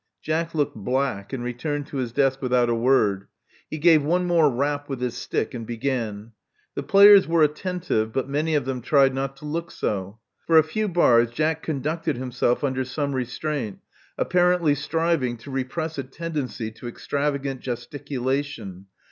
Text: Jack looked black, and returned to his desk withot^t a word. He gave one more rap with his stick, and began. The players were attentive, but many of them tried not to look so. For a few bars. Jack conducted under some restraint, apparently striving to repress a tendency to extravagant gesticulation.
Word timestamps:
Jack 0.19 0.55
looked 0.55 0.75
black, 0.75 1.31
and 1.31 1.43
returned 1.43 1.85
to 1.85 1.97
his 1.97 2.11
desk 2.11 2.39
withot^t 2.39 2.69
a 2.69 2.73
word. 2.73 3.27
He 3.69 3.77
gave 3.77 4.01
one 4.03 4.25
more 4.25 4.49
rap 4.49 4.89
with 4.89 4.99
his 4.99 5.13
stick, 5.15 5.53
and 5.53 5.63
began. 5.63 6.31
The 6.73 6.81
players 6.81 7.27
were 7.27 7.43
attentive, 7.43 8.11
but 8.11 8.27
many 8.27 8.55
of 8.55 8.65
them 8.65 8.81
tried 8.81 9.13
not 9.13 9.37
to 9.37 9.45
look 9.45 9.69
so. 9.69 10.17
For 10.47 10.57
a 10.57 10.63
few 10.63 10.87
bars. 10.87 11.29
Jack 11.29 11.61
conducted 11.61 12.19
under 12.19 12.83
some 12.83 13.13
restraint, 13.13 13.77
apparently 14.17 14.73
striving 14.73 15.37
to 15.37 15.51
repress 15.51 15.99
a 15.99 16.03
tendency 16.03 16.71
to 16.71 16.87
extravagant 16.87 17.59
gesticulation. 17.61 18.87